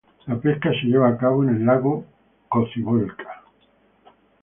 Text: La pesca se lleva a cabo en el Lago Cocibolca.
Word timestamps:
La 0.25 0.35
pesca 0.35 0.71
se 0.71 0.87
lleva 0.87 1.09
a 1.09 1.15
cabo 1.15 1.43
en 1.43 1.49
el 1.57 1.63
Lago 1.63 2.03
Cocibolca. 2.49 3.43